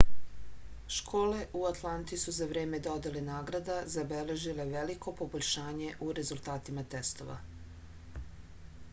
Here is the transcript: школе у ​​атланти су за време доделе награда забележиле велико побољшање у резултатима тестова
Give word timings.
школе 0.93 1.41
у 1.57 1.59
​​атланти 1.71 2.17
су 2.21 2.31
за 2.37 2.47
време 2.53 2.79
доделе 2.87 3.21
награда 3.27 3.75
забележиле 3.95 4.65
велико 4.71 5.13
побољшање 5.19 5.91
у 6.07 6.09
резултатима 6.21 6.85
тестова 6.95 7.37